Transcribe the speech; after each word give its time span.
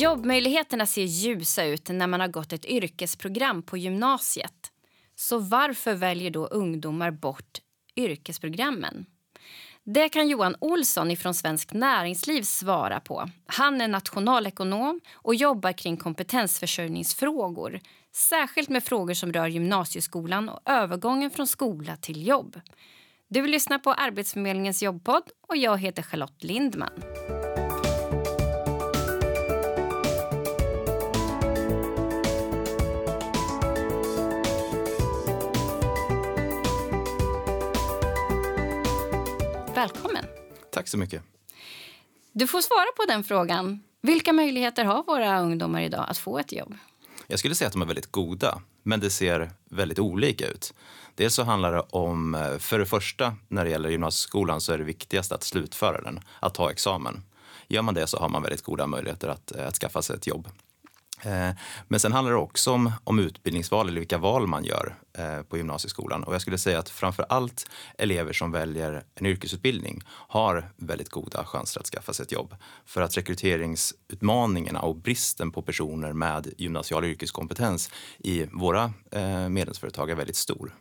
Jobbmöjligheterna 0.00 0.86
ser 0.86 1.02
ljusa 1.04 1.64
ut 1.64 1.88
när 1.88 2.06
man 2.06 2.20
har 2.20 2.28
gått 2.28 2.52
ett 2.52 2.64
yrkesprogram 2.64 3.62
på 3.62 3.76
gymnasiet. 3.76 4.70
Så 5.16 5.38
varför 5.38 5.94
väljer 5.94 6.30
då 6.30 6.46
ungdomar 6.46 7.10
bort 7.10 7.58
yrkesprogrammen? 7.96 9.06
Det 9.84 10.08
kan 10.08 10.28
Johan 10.28 10.56
Olsson 10.60 11.16
från 11.16 11.34
Svensk 11.34 11.72
Näringsliv 11.72 12.42
svara 12.42 13.00
på. 13.00 13.30
Han 13.46 13.80
är 13.80 13.88
nationalekonom 13.88 15.00
och 15.12 15.34
jobbar 15.34 15.72
kring 15.72 15.96
kompetensförsörjningsfrågor. 15.96 17.80
Särskilt 18.12 18.68
med 18.68 18.84
frågor 18.84 19.14
som 19.14 19.32
rör 19.32 19.46
gymnasieskolan 19.46 20.48
och 20.48 20.60
övergången 20.64 21.30
från 21.30 21.46
skola 21.46 21.96
till 21.96 22.26
jobb. 22.26 22.60
Du 23.28 23.46
lyssnar 23.46 23.78
på 23.78 23.92
Arbetsförmedlingens 23.92 24.82
jobbpodd 24.82 25.30
och 25.48 25.56
jag 25.56 25.78
heter 25.78 26.02
Charlotte 26.02 26.44
Lindman. 26.44 26.92
Välkommen. 39.84 40.24
Tack 40.70 40.88
så 40.88 40.98
mycket. 40.98 41.22
Du 42.32 42.46
får 42.46 42.60
svara 42.60 42.86
på 42.96 43.04
den 43.08 43.24
frågan. 43.24 43.82
Vilka 44.00 44.32
möjligheter 44.32 44.84
har 44.84 45.04
våra 45.04 45.40
ungdomar 45.40 45.80
idag 45.80 46.06
att 46.08 46.18
få 46.18 46.38
ett 46.38 46.52
jobb? 46.52 46.74
Jag 47.26 47.38
skulle 47.38 47.54
säga 47.54 47.66
att 47.66 47.72
de 47.72 47.82
är 47.82 47.86
väldigt 47.86 48.12
goda, 48.12 48.62
men 48.82 49.00
det 49.00 49.10
ser 49.10 49.50
väldigt 49.70 49.98
olika 49.98 50.46
ut. 50.46 50.74
Dels 51.14 51.34
så 51.34 51.42
handlar 51.42 51.72
det 51.72 51.80
om, 51.80 52.56
för 52.60 52.78
det 52.78 52.86
första, 52.86 53.36
när 53.48 53.64
det 53.64 53.70
gäller 53.70 53.88
gymnasieskolan 53.88 54.60
så 54.60 54.72
är 54.72 54.78
det 54.78 54.84
viktigast 54.84 55.32
att 55.32 55.42
slutföra 55.42 56.00
den, 56.00 56.20
att 56.40 56.54
ta 56.54 56.70
examen. 56.70 57.22
Gör 57.68 57.82
man 57.82 57.94
det 57.94 58.06
så 58.06 58.18
har 58.18 58.28
man 58.28 58.42
väldigt 58.42 58.62
goda 58.62 58.86
möjligheter 58.86 59.28
att, 59.28 59.52
att 59.52 59.74
skaffa 59.74 60.02
sig 60.02 60.16
ett 60.16 60.26
jobb. 60.26 60.48
Eh, 61.22 61.50
men 61.88 62.00
sen 62.00 62.12
handlar 62.12 62.32
det 62.32 62.38
också 62.38 62.72
om, 62.72 62.92
om 63.04 63.18
utbildningsval 63.18 63.88
eller 63.88 64.00
vilka 64.00 64.18
val 64.18 64.46
man 64.46 64.64
gör 64.64 64.94
eh, 65.18 65.42
på 65.42 65.56
gymnasieskolan. 65.56 66.24
Och 66.24 66.34
jag 66.34 66.40
skulle 66.40 66.58
säga 66.58 66.78
att 66.78 66.88
framför 66.88 67.26
allt 67.28 67.70
elever 67.98 68.32
som 68.32 68.52
väljer 68.52 69.04
en 69.14 69.26
yrkesutbildning 69.26 70.00
har 70.06 70.70
väldigt 70.76 71.08
goda 71.10 71.44
chanser 71.44 71.80
att 71.80 71.86
skaffa 71.86 72.12
sig 72.12 72.22
ett 72.22 72.32
jobb. 72.32 72.54
För 72.86 73.00
att 73.00 73.16
rekryteringsutmaningarna 73.16 74.80
och 74.80 74.96
bristen 74.96 75.50
på 75.50 75.62
personer 75.62 76.12
med 76.12 76.52
gymnasial 76.58 77.04
yrkeskompetens 77.04 77.90
i 78.18 78.46
våra 78.52 78.92
eh, 79.10 79.48
medlemsföretag 79.48 80.10
är 80.10 80.14
väldigt 80.14 80.36
stor. 80.36 80.74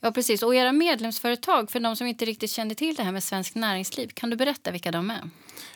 Ja, 0.00 0.12
precis. 0.12 0.42
Och 0.42 0.54
era 0.54 0.72
medlemsföretag, 0.72 1.70
för 1.70 1.80
de 1.80 1.96
som 1.96 2.06
inte 2.06 2.24
riktigt 2.24 2.50
känner 2.50 2.74
till 2.74 2.94
det 2.94 3.02
här 3.02 3.12
med 3.12 3.22
Svenskt 3.22 3.54
Näringsliv, 3.54 4.08
kan 4.14 4.30
du 4.30 4.36
berätta 4.36 4.70
vilka 4.70 4.90
de 4.90 5.10
är? 5.10 5.30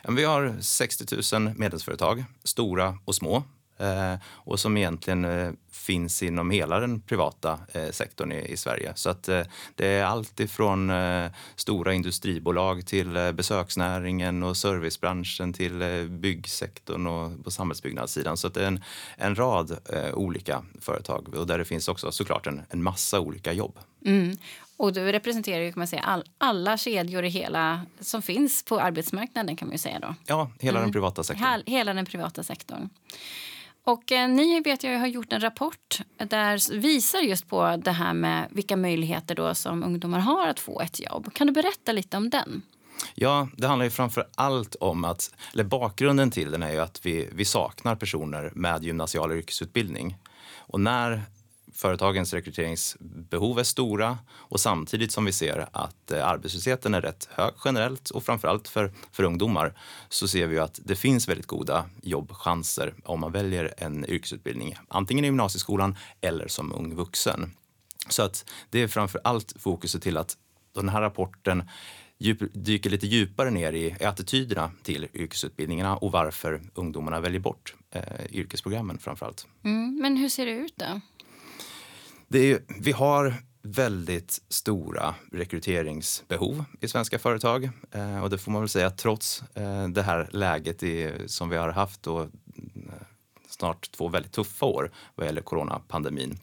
Vi 0.09 0.25
har 0.25 0.57
60 0.61 1.37
000 1.39 1.55
medlemsföretag, 1.57 2.25
stora 2.45 2.99
och 3.05 3.15
små. 3.15 3.43
Eh, 3.83 4.15
och 4.25 4.61
som 4.61 4.77
egentligen 4.77 5.25
eh, 5.25 5.53
finns 5.71 6.23
inom 6.23 6.51
hela 6.51 6.81
den 6.81 7.01
privata 7.01 7.59
eh, 7.73 7.91
sektorn 7.91 8.33
i, 8.33 8.57
Sverige. 8.57 8.93
Så 8.95 9.11
att 9.11 9.23
det 9.75 9.87
är 9.87 10.05
allt 10.05 10.41
ifrån 10.41 10.93
stora 11.57 11.95
industribolag 11.95 12.87
till 12.87 13.33
besöksnäringen 13.35 14.43
och 14.43 14.57
servicebranschen 14.57 15.53
till 15.53 16.07
byggsektorn 16.11 17.07
och 17.07 17.45
på 17.45 17.51
samhällsbyggnadssidan. 17.51 18.37
Så 18.37 18.47
att 18.47 18.55
det 18.55 18.63
är 18.63 18.67
en, 18.67 18.85
en 19.17 19.35
rad 19.35 19.79
olika 20.15 20.63
företag 20.81 21.35
och 21.35 21.47
där 21.47 21.59
det 21.59 21.65
finns 21.65 21.89
också 21.89 22.13
såklart 22.13 22.47
en, 22.47 22.63
en 22.71 22.83
massa 22.83 23.21
olika 23.21 23.53
jobb. 23.53 23.79
Mm. 24.05 24.37
Och 24.77 24.93
du 24.93 25.13
representerar 25.13 25.63
ju 25.63 25.73
kan 25.73 25.81
man 25.81 25.87
säga, 25.87 26.03
all, 26.03 26.25
alla 26.39 26.77
kedjor 26.77 27.25
i 27.25 27.29
hela, 27.29 27.87
som 28.01 28.23
finns 28.23 28.65
på 28.65 28.81
arbetsmarknaden. 28.81 29.57
kan 29.57 29.69
man 29.69 29.79
säga 29.79 29.99
då. 29.99 30.15
Ja, 30.27 30.51
hela 30.61 30.79
mm. 30.79 30.87
den 30.87 30.93
privata 30.93 31.23
sektorn. 31.23 31.63
Hela 31.67 31.95
den 31.95 32.07
privata 32.07 32.43
sektorn. 32.43 32.89
Och 33.85 34.13
eh, 34.13 34.29
ni 34.29 34.61
vet 34.61 34.85
jag 34.85 34.99
har 34.99 35.07
gjort 35.07 35.33
en 35.33 35.41
rapport 35.41 36.01
där 36.17 36.79
visar 36.81 37.19
just 37.19 37.49
på 37.49 37.77
det 37.77 37.91
här 37.91 38.15
med 38.15 38.49
vilka 38.51 38.77
möjligheter 38.77 39.35
då 39.35 39.55
som 39.55 39.83
ungdomar 39.83 40.19
har 40.19 40.49
att 40.49 40.61
få 40.61 40.81
ett 40.81 41.01
jobb. 41.01 41.33
Kan 41.35 41.47
du 41.47 41.53
berätta 41.53 41.93
lite 41.93 42.17
om 42.17 42.31
den? 42.31 42.63
Ja, 43.15 43.49
det 43.57 43.67
handlar 43.67 43.85
ju 43.85 43.91
framför 43.91 44.29
allt 44.35 44.75
om 44.75 45.05
att, 45.05 45.35
eller 45.53 45.65
bakgrunden 45.65 46.31
till 46.31 46.51
den 46.51 46.63
är 46.63 46.73
ju 46.73 46.79
att 46.79 47.07
vi, 47.07 47.29
vi 47.33 47.45
saknar 47.45 47.97
personer 47.97 48.53
med 48.55 48.85
gymnasial 48.85 49.33
yrkesutbildning. 49.33 50.17
Och 50.57 50.81
när 50.81 51.23
företagens 51.83 52.35
rekryteringsbehov 52.35 53.59
är 53.59 53.65
stora 53.65 54.19
och 54.31 54.61
samtidigt 54.61 55.13
som 55.13 55.25
vi 55.25 55.33
ser 55.33 55.67
att 55.73 56.11
eh, 56.11 56.29
arbetslösheten 56.29 56.95
är 56.95 57.01
rätt 57.01 57.29
hög 57.31 57.55
generellt 57.65 58.11
och 58.11 58.25
framförallt 58.25 58.69
för, 58.69 58.93
för 59.13 59.23
ungdomar 59.23 59.75
så 60.09 60.29
ser 60.29 60.47
vi 60.47 60.59
att 60.59 60.81
det 60.85 60.97
finns 60.97 61.29
väldigt 61.29 61.47
goda 61.47 61.85
jobbchanser 62.03 62.95
om 63.05 63.21
man 63.21 63.33
väljer 63.33 63.75
en 63.77 64.07
yrkesutbildning, 64.11 64.77
antingen 64.89 65.25
i 65.25 65.29
gymnasieskolan 65.29 65.97
eller 66.21 66.49
som 66.49 66.73
ung 66.73 66.95
vuxen. 66.95 67.51
Så 68.09 68.23
att 68.23 68.51
det 68.71 68.83
är 68.83 68.89
framför 68.89 69.21
allt 69.25 69.55
fokuset 69.59 70.03
till 70.03 70.17
att 70.17 70.37
den 70.75 70.89
här 70.89 71.01
rapporten 71.01 71.63
dyker 72.53 72.91
lite 72.91 73.07
djupare 73.07 73.51
ner 73.51 73.73
i 73.73 74.05
attityderna 74.05 74.71
till 74.83 75.09
yrkesutbildningarna 75.15 75.97
och 75.97 76.13
varför 76.13 76.63
ungdomarna 76.75 77.21
väljer 77.21 77.41
bort 77.41 77.75
eh, 77.91 78.03
yrkesprogrammen 78.31 78.99
framför 78.99 79.27
allt. 79.27 79.47
Mm, 79.65 79.99
men 80.03 80.17
hur 80.17 80.29
ser 80.29 80.47
det 80.47 80.53
ut 80.53 80.75
då? 80.77 81.01
Det 82.33 82.53
är, 82.53 82.61
vi 82.81 82.93
har 82.93 83.35
väldigt 83.63 84.43
stora 84.49 85.15
rekryteringsbehov 85.33 86.65
i 86.81 86.89
svenska 86.89 87.19
företag. 87.19 87.71
Eh, 87.91 88.23
och 88.23 88.31
det 88.31 88.39
får 88.39 88.53
man 88.53 88.63
väl 88.63 88.69
säga 88.69 88.91
trots 88.91 89.43
eh, 89.55 89.89
det 89.89 90.03
här 90.03 90.29
läget 90.33 90.83
i, 90.83 91.13
som 91.27 91.49
vi 91.49 91.57
har 91.57 91.69
haft 91.69 92.03
då, 92.03 92.21
eh, 92.21 92.29
snart 93.49 93.91
två 93.91 94.09
väldigt 94.09 94.33
tuffa 94.33 94.67
år 94.67 94.91
vad 95.15 95.27
gäller 95.27 95.43
coronapandemin. 95.43 96.39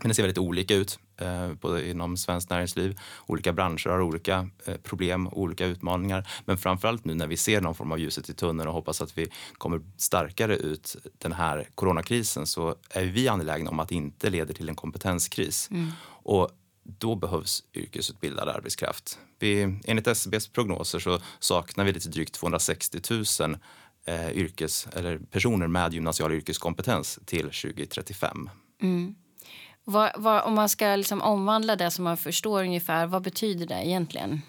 Men 0.00 0.08
det 0.08 0.14
ser 0.14 0.22
väldigt 0.22 0.38
olika 0.38 0.74
ut 0.74 0.98
eh, 1.16 1.52
både 1.52 1.88
inom 1.90 2.16
svenskt 2.16 2.50
näringsliv. 2.50 2.98
Olika 3.26 3.52
branscher 3.52 3.88
har 3.88 4.00
olika 4.00 4.48
eh, 4.66 4.76
problem 4.76 5.26
och 5.26 5.40
olika 5.40 5.66
utmaningar. 5.66 6.28
Men 6.44 6.58
framförallt 6.58 7.04
nu 7.04 7.14
när 7.14 7.26
vi 7.26 7.36
ser 7.36 7.60
någon 7.60 7.74
form 7.74 7.92
av 7.92 7.98
ljuset 7.98 8.28
i 8.28 8.34
tunneln 8.34 8.68
och 8.68 8.74
hoppas 8.74 9.00
att 9.00 9.18
vi 9.18 9.26
kommer 9.58 9.80
starkare 9.96 10.56
ut 10.56 10.96
den 11.18 11.32
här 11.32 11.68
coronakrisen 11.74 12.46
så 12.46 12.74
är 12.90 13.04
vi 13.04 13.28
angelägna 13.28 13.70
om 13.70 13.80
att 13.80 13.88
det 13.88 13.94
inte 13.94 14.30
leder 14.30 14.54
till 14.54 14.68
en 14.68 14.74
kompetenskris. 14.74 15.68
Mm. 15.70 15.90
Och 16.06 16.50
då 16.82 17.14
behövs 17.14 17.64
yrkesutbildad 17.74 18.48
arbetskraft. 18.48 19.18
Vi, 19.38 19.80
enligt 19.84 20.06
SCBs 20.06 20.48
prognoser 20.48 20.98
så 20.98 21.20
saknar 21.38 21.84
vi 21.84 21.92
lite 21.92 22.08
drygt 22.08 22.34
260 22.34 23.00
000 23.40 23.56
eh, 24.04 24.30
yrkes, 24.30 24.88
eller 24.92 25.18
personer 25.18 25.66
med 25.66 25.94
gymnasial 25.94 26.32
yrkeskompetens 26.32 27.18
till 27.24 27.44
2035. 27.44 28.50
Mm. 28.82 29.14
Vad, 29.84 30.10
vad, 30.16 30.42
om 30.42 30.54
man 30.54 30.68
ska 30.68 30.96
liksom 30.96 31.22
omvandla 31.22 31.76
det 31.76 31.90
som 31.90 32.04
man 32.04 32.16
förstår 32.16 32.64
ungefär, 32.64 33.06
vad 33.06 33.22
betyder 33.22 33.66
det 33.66 33.86
egentligen? 33.86 34.42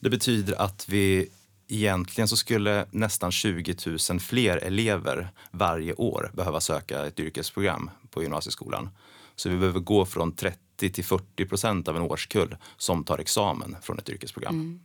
Det 0.00 0.10
betyder 0.10 0.62
att 0.62 0.88
vi 0.88 1.28
egentligen 1.68 2.28
så 2.28 2.36
skulle 2.36 2.86
nästan 2.90 3.32
20 3.32 3.74
000 4.10 4.20
fler 4.20 4.56
elever 4.56 5.28
varje 5.50 5.94
år 5.94 6.30
behöva 6.34 6.60
söka 6.60 7.06
ett 7.06 7.20
yrkesprogram 7.20 7.90
på 8.10 8.22
gymnasieskolan. 8.22 8.90
Så 9.36 9.48
vi 9.48 9.56
behöver 9.56 9.80
gå 9.80 10.06
från 10.06 10.32
30 10.32 10.90
till 10.90 11.04
40 11.04 11.46
procent 11.46 11.88
av 11.88 11.96
en 11.96 12.02
årskull 12.02 12.56
som 12.76 13.04
tar 13.04 13.18
examen 13.18 13.76
från 13.82 13.98
ett 13.98 14.08
yrkesprogram. 14.08 14.54
Mm. 14.54 14.80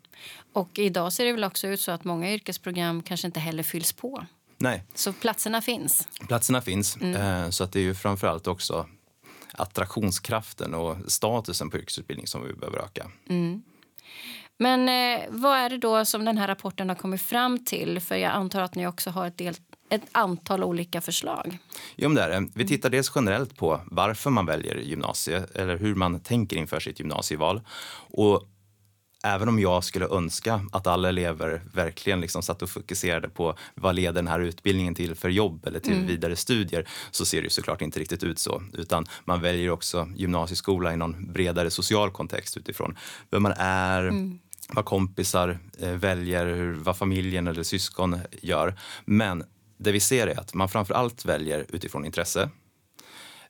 Och 0.54 0.80
idag 0.80 1.14
ser 1.14 1.26
det 1.26 1.32
väl 1.32 1.44
också 1.44 1.68
ut 1.68 1.82
så 1.82 1.92
att 1.92 2.04
många 2.04 2.34
yrkesprogram 2.34 3.04
kanske 3.04 3.28
inte 3.28 3.40
heller 3.40 3.64
fylls 3.64 3.94
på. 3.94 4.26
Nej. 4.58 4.84
Så 4.96 5.14
platserna 5.14 5.62
finns? 5.62 6.08
Platserna 6.28 6.62
finns. 6.62 6.98
Mm. 6.98 7.44
Eh, 7.44 7.50
så 7.50 7.64
att 7.64 7.72
det 7.72 7.80
är 7.80 7.84
ju 7.84 7.96
framförallt 7.96 8.48
också 8.48 8.88
attraktionskraften 9.60 10.74
och 10.74 10.98
statusen 11.08 11.70
på 11.70 11.78
yrkesutbildning 11.78 12.28
som 12.28 12.48
vi 12.48 12.54
behöver 12.54 12.80
öka. 12.80 13.08
Mm. 13.30 13.62
Men 14.60 14.90
eh, 14.90 15.26
vad 15.30 15.58
är 15.58 15.70
det 15.70 15.78
då 15.78 16.06
som 16.06 16.26
den 16.26 16.38
här 16.38 16.48
rapporten 16.48 16.90
har 16.90 16.96
kommit 16.96 17.22
fram 17.22 17.66
till? 17.66 18.00
För 18.00 18.16
jag 18.16 18.32
antar 18.32 18.62
att 18.62 18.76
ni 18.76 18.88
också 18.88 19.10
har 19.10 19.28
ett, 19.28 19.38
del, 19.38 19.56
ett 19.90 20.02
antal 20.12 20.64
olika 20.64 21.02
förslag. 21.02 21.58
Jo, 21.96 22.10
det 22.10 22.22
är 22.22 22.30
det. 22.30 22.48
Vi 22.56 22.68
tittar 22.68 22.90
dels 22.90 23.12
generellt 23.16 23.58
på 23.58 23.82
varför 23.86 24.30
man 24.30 24.46
väljer 24.46 24.76
gymnasiet 24.76 25.56
eller 25.56 25.78
hur 25.78 25.96
man 25.96 26.20
tänker 26.20 26.58
inför 26.58 26.80
sitt 26.80 27.00
gymnasieval. 27.00 27.62
Och 28.10 28.44
även 29.24 29.50
om 29.50 29.60
jag 29.60 29.84
skulle 29.84 30.08
önska 30.08 30.62
att 30.72 30.88
alla 30.88 31.10
elever 31.10 31.62
verkligen 31.74 32.22
liksom 32.22 32.42
satt 32.44 32.62
och 32.62 32.70
fokuserade 32.70 33.30
på 33.30 33.58
vad 33.76 33.96
leder 33.96 34.14
den 34.14 34.28
här 34.28 34.40
utbildningen 34.40 34.96
till 34.96 35.16
för 35.16 35.30
jobb 35.30 35.68
eller 35.68 35.80
till 35.80 35.94
mm. 35.94 36.08
vidare 36.08 36.36
studier 36.36 36.90
så 37.12 37.26
ser 37.26 37.42
det 37.42 37.50
såklart 37.50 37.82
inte 37.82 38.00
riktigt 38.00 38.24
ut 38.24 38.40
så. 38.40 38.64
Utan 38.74 39.06
man 39.26 39.42
väljer 39.42 39.70
också 39.70 40.10
gymnasieskola 40.16 40.94
i 40.94 40.98
någon 40.98 41.34
bredare 41.34 41.70
social 41.70 42.12
kontext 42.12 42.58
utifrån 42.58 42.98
vem 43.32 43.44
man 43.44 43.54
är, 43.58 44.04
mm. 44.04 44.40
vad 44.70 44.86
kompisar 44.86 45.60
eh, 45.80 45.92
väljer, 45.92 46.76
vad 46.84 46.98
familjen 46.98 47.48
eller 47.48 47.64
syskon 47.64 48.20
gör. 48.42 48.80
Men 49.06 49.44
det 49.78 49.92
vi 49.92 50.00
ser 50.00 50.28
är 50.28 50.40
att 50.40 50.54
man 50.54 50.70
framför 50.70 50.94
allt 50.94 51.26
väljer 51.26 51.66
utifrån 51.70 52.06
intresse. 52.06 52.50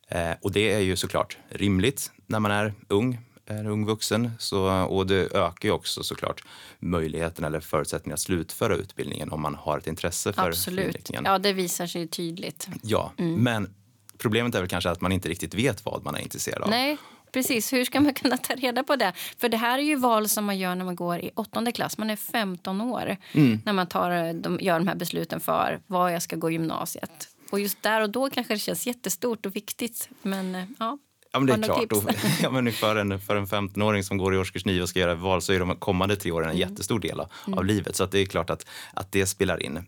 Eh, 0.10 0.32
och 0.42 0.52
det 0.52 0.74
är 0.74 0.80
ju 0.80 0.96
såklart 0.96 1.38
rimligt 1.50 2.12
när 2.28 2.40
man 2.40 2.52
är 2.52 2.74
ung 2.88 3.27
är 3.48 3.68
ung 3.68 3.86
vuxen. 3.86 4.32
Så, 4.40 4.84
och 4.84 5.08
det 5.08 5.36
ökar 5.36 5.70
ju 5.70 5.72
också 5.72 6.04
såklart 6.04 6.44
möjligheten 6.80 7.46
eller 7.46 7.60
förutsättningar 7.60 8.14
att 8.14 8.20
slutföra 8.20 8.76
utbildningen 8.76 9.32
om 9.32 9.42
man 9.42 9.56
har 9.56 9.78
ett 9.78 9.88
intresse 9.88 10.34
för 10.34 10.48
Absolut. 10.48 10.86
inriktningen. 10.86 11.26
Ja, 11.26 11.40
det 11.40 11.54
visar 11.54 11.88
sig 11.88 12.08
tydligt. 12.08 12.68
Ja, 12.84 13.12
men 13.18 13.74
problemet 14.18 14.56
är 14.56 14.60
väl 14.60 14.70
kanske 14.70 14.90
att 14.90 15.02
man 15.02 15.12
inte 15.12 15.30
riktigt 15.30 15.54
vet 15.54 15.86
vad 15.86 16.04
man 16.04 16.16
är 16.16 16.20
intresserad 16.20 16.64
av. 16.64 16.70
Nej, 16.70 16.98
precis. 17.32 17.74
Hur 17.74 17.86
ska 17.86 18.02
man 18.02 18.14
kunna 18.14 18.38
ta 18.38 18.54
reda 18.54 18.84
på 18.84 18.96
det? 18.96 19.14
För 19.38 19.50
det 19.50 19.58
här 19.58 19.80
är 19.80 19.84
ju 19.84 19.96
val 19.96 20.30
som 20.30 20.46
man 20.46 20.58
gör 20.58 20.76
när 20.76 20.86
man 20.86 20.96
går 20.96 21.20
i 21.20 21.32
åttonde 21.36 21.72
klass. 21.72 21.98
Man 21.98 22.10
är 22.10 22.16
15 22.16 22.82
år 22.82 23.18
när 23.66 23.74
man 23.74 23.88
tar, 23.88 24.34
de, 24.34 24.60
gör 24.62 24.80
de 24.80 24.88
här 24.88 24.96
besluten 24.96 25.40
för 25.40 25.80
var 25.88 26.10
jag 26.10 26.22
ska 26.22 26.36
gå 26.36 26.52
gymnasiet. 26.52 27.30
Och 27.52 27.60
just 27.60 27.84
där 27.84 28.02
och 28.02 28.10
då 28.10 28.30
kanske 28.30 28.54
det 28.54 28.60
känns 28.60 28.88
jättestort 28.88 29.46
och 29.46 29.56
viktigt. 29.56 30.10
Men 30.22 30.56
eh, 30.56 30.64
ja, 30.80 30.98
Ja, 31.32 31.40
men 31.40 31.48
det 31.48 31.54
är 31.54 31.64
klart. 31.64 31.92
Och, 31.92 32.04
ja, 32.42 32.50
men 32.52 32.72
för, 32.72 32.96
en, 32.96 33.20
för 33.20 33.36
en 33.36 33.46
15-åring 33.48 34.04
som 34.04 34.18
går 34.18 34.34
i 34.36 34.38
årskurs 34.38 34.66
9 34.66 34.82
och 34.82 34.90
ska 34.90 35.00
göra 35.00 35.16
val 35.16 35.42
så 35.42 35.54
är 35.54 35.60
de 35.60 35.76
kommande 35.76 36.16
tre 36.16 36.32
åren 36.32 36.50
en 36.50 36.56
Mm. 36.56 36.70
jättestor 36.70 37.00
del 37.00 37.20
av, 37.20 37.32
av 37.58 37.66
livet. 37.66 37.96
Så 37.96 38.06
det 38.06 38.20
är 38.20 38.26
klart 38.26 38.50
att, 38.50 38.66
att 38.94 39.12
det 39.12 39.26
spelar 39.26 39.64
in. 39.64 39.78
Eh, 39.78 39.84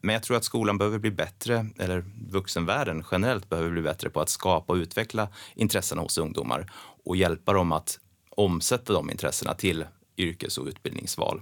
men 0.00 0.12
jag 0.12 0.22
tror 0.22 0.36
att 0.36 0.44
skolan 0.44 0.78
behöver 0.78 0.98
bli 0.98 1.10
bättre, 1.10 1.66
eller 1.78 2.04
vuxenvärlden 2.30 3.04
generellt 3.10 3.48
behöver 3.48 3.70
bli 3.70 3.82
bättre 3.82 4.10
på 4.10 4.20
att 4.20 4.28
skapa 4.28 4.72
och 4.72 4.76
utveckla 4.76 5.28
intressena 5.54 6.02
hos 6.02 6.18
ungdomar 6.18 6.72
och 7.04 7.16
hjälpa 7.16 7.52
dem 7.52 7.72
att 7.72 7.98
omsätta 8.30 8.92
de 8.92 9.10
intressena 9.10 9.54
till 9.54 9.84
yrkes 10.16 10.58
och 10.58 10.66
utbildningsval. 10.66 11.40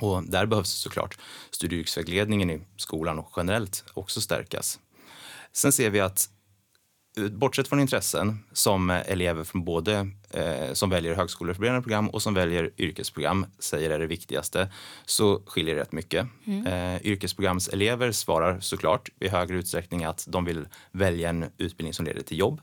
Och 0.00 0.22
där 0.24 0.46
behövs 0.46 0.70
såklart 0.70 1.18
studie 1.50 1.76
och 1.76 1.80
yrkesvägledningen 1.80 2.50
i 2.50 2.60
skolan 2.76 3.18
och 3.18 3.32
generellt 3.36 3.84
också 3.94 4.20
stärkas. 4.20 4.78
Sen 5.52 5.72
ser 5.72 5.90
vi 5.90 6.00
att 6.00 6.28
bortsett 7.28 7.68
från 7.68 7.80
intressen 7.80 8.38
som 8.52 8.90
elever 8.90 9.44
från 9.44 9.64
både 9.64 10.10
eh, 10.30 10.72
som 10.72 10.90
väljer 10.90 11.14
högskoleförberedande 11.14 11.82
program 11.82 12.08
och 12.10 12.22
som 12.22 12.34
väljer 12.34 12.70
yrkesprogram 12.78 13.46
säger 13.58 13.90
är 13.90 13.98
det 13.98 14.06
viktigaste 14.06 14.72
så 15.06 15.42
skiljer 15.46 15.74
det 15.74 15.80
rätt 15.80 15.92
mycket. 15.92 16.26
Eh, 16.66 17.06
yrkesprogramselever 17.06 18.12
svarar 18.12 18.60
såklart 18.60 19.08
i 19.20 19.28
högre 19.28 19.56
utsträckning 19.56 20.04
att 20.04 20.24
de 20.28 20.44
vill 20.44 20.66
välja 20.92 21.28
en 21.28 21.44
utbildning 21.58 21.94
som 21.94 22.06
leder 22.06 22.22
till 22.22 22.38
jobb 22.38 22.60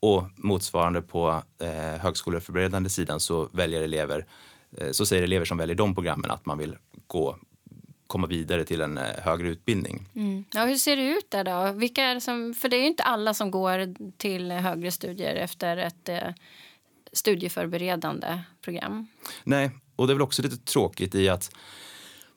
och 0.00 0.24
motsvarande 0.36 1.02
på 1.02 1.42
eh, 1.62 2.00
högskoleförberedande 2.00 2.90
sidan 2.90 3.20
så 3.20 3.48
väljer 3.52 3.82
elever 3.82 4.26
eh, 4.76 4.90
så 4.90 5.06
säger 5.06 5.22
elever 5.22 5.44
som 5.44 5.58
väljer 5.58 5.76
de 5.76 5.94
programmen 5.94 6.30
att 6.30 6.46
man 6.46 6.58
vill 6.58 6.76
gå 7.06 7.36
komma 8.12 8.26
vidare 8.26 8.64
till 8.64 8.80
en 8.80 8.98
eh, 8.98 9.04
högre 9.22 9.48
utbildning. 9.48 10.08
Mm. 10.14 10.44
Ja, 10.54 10.64
hur 10.64 10.76
ser 10.76 10.96
det 10.96 11.02
ut 11.02 11.30
där 11.30 11.44
då? 11.44 11.72
Vilka 11.72 12.02
är 12.02 12.14
det 12.14 12.20
som, 12.20 12.54
för 12.54 12.68
det 12.68 12.76
är 12.76 12.80
ju 12.80 12.86
inte 12.86 13.02
alla 13.02 13.34
som 13.34 13.50
går 13.50 13.94
till 14.18 14.50
högre 14.50 14.90
studier 14.90 15.34
efter 15.34 15.76
ett 15.76 16.08
eh, 16.08 16.18
studieförberedande 17.12 18.38
program. 18.64 19.06
Nej, 19.44 19.70
och 19.96 20.06
det 20.06 20.12
är 20.12 20.14
väl 20.14 20.22
också 20.22 20.42
lite 20.42 20.56
tråkigt 20.56 21.14
i 21.14 21.28
att 21.28 21.50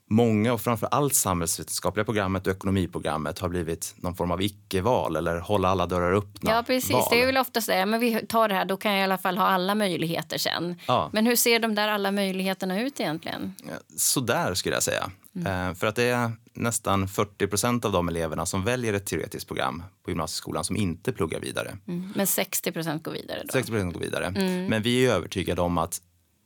många 0.10 0.54
och 0.54 0.62
framför 0.62 0.88
allt 0.92 1.14
samhällsvetenskapliga 1.14 2.06
programmet 2.06 2.48
och 2.48 2.54
ekonomiprogrammet 2.54 3.40
har 3.40 3.50
blivit 3.50 3.96
någon 3.98 4.16
form 4.16 4.32
av 4.32 4.42
icke-val 4.42 5.16
eller 5.16 5.40
hålla 5.40 5.70
alla 5.70 5.86
dörrar 5.86 6.14
öppna 6.14 6.52
Ja, 6.52 6.64
precis. 6.68 6.92
val. 6.92 7.08
Det 7.12 7.22
är 7.22 7.26
väl 7.26 7.38
oftast 7.38 7.68
det. 7.68 7.86
Men 7.86 8.00
vi 8.00 8.26
tar 8.26 8.48
det 8.48 8.56
här, 8.56 8.66
då 8.66 8.78
kan 8.78 8.92
jag 8.92 9.00
i 9.02 9.04
alla 9.04 9.18
fall 9.18 9.38
ha 9.38 9.46
alla 9.46 9.76
möjligheter 9.76 10.38
sen. 10.38 10.80
Ja. 10.88 11.10
Men 11.14 11.26
hur 11.26 11.36
ser 11.36 11.60
de 11.60 11.76
där 11.76 11.88
alla 11.88 12.12
möjligheterna 12.12 12.82
ut 12.82 13.00
egentligen? 13.00 13.56
Sådär 13.98 14.54
skulle 14.54 14.76
jag 14.76 14.84
säga. 14.84 15.12
Mm. 15.36 15.70
Eh, 15.70 15.76
för 15.76 15.88
att 15.88 15.96
det 15.96 16.04
är 16.04 16.32
nästan 16.54 17.08
40 17.08 17.48
procent 17.48 17.86
av 17.86 17.92
de 17.92 18.10
eleverna 18.10 18.46
som 18.46 18.64
väljer 18.64 18.94
ett 18.94 19.06
teoretiskt 19.06 19.48
program 19.48 19.84
på 20.04 20.12
gymnasieskolan 20.12 20.64
som 20.64 20.76
inte 20.76 21.12
pluggar 21.12 21.40
vidare. 21.40 21.78
Mm. 21.88 22.14
Men 22.16 22.28
60 22.28 22.72
procent 22.72 23.04
går 23.04 23.12
vidare 23.12 23.42
då? 23.44 23.52
60 23.52 23.72
procent 23.72 23.94
går 23.94 24.02
vidare. 24.02 24.26
Mm. 24.26 24.66
Men 24.66 24.82
vi 24.82 25.06
är 25.06 25.14
övertygade 25.14 25.62
om 25.62 25.78
att 25.78 26.02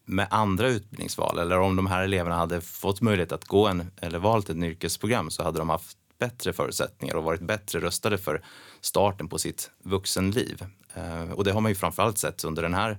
med 0.05 0.27
andra 0.29 0.67
utbildningsval 0.67 1.39
eller 1.39 1.59
om 1.59 1.75
de 1.75 1.87
här 1.87 2.03
eleverna 2.03 2.35
hade 2.35 2.61
fått 2.61 3.01
möjlighet 3.01 3.31
att 3.31 3.45
gå 3.45 3.67
en, 3.67 3.91
eller 4.01 4.19
valt 4.19 4.49
ett 4.49 4.57
yrkesprogram 4.57 5.29
så 5.29 5.43
hade 5.43 5.59
de 5.59 5.69
haft 5.69 5.97
bättre 6.19 6.53
förutsättningar 6.53 7.15
och 7.15 7.23
varit 7.23 7.41
bättre 7.41 7.79
rustade 7.79 8.17
för 8.17 8.41
starten 8.81 9.27
på 9.29 9.37
sitt 9.37 9.71
vuxenliv. 9.83 10.65
Eh, 10.93 11.31
och 11.31 11.43
det 11.43 11.51
har 11.51 11.61
man 11.61 11.71
ju 11.71 11.75
framförallt 11.75 12.17
sett 12.17 12.43
under 12.43 12.61
den 12.61 12.73
här 12.73 12.97